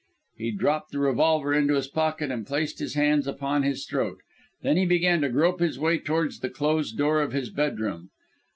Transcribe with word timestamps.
He 0.39 0.49
dropped 0.49 0.91
the 0.93 0.97
revolver 0.97 1.53
into 1.53 1.75
his 1.75 1.87
pocket, 1.87 2.31
and 2.31 2.47
placed 2.47 2.79
his 2.79 2.95
hands 2.95 3.27
upon 3.27 3.61
his 3.61 3.85
throat. 3.85 4.17
Then 4.63 4.75
he 4.75 4.83
began 4.87 5.21
to 5.21 5.29
grope 5.29 5.59
his 5.59 5.77
way 5.77 5.99
towards 5.99 6.39
the 6.39 6.49
closed 6.49 6.97
door 6.97 7.21
of 7.21 7.33
his 7.33 7.51
bedroom. 7.51 8.09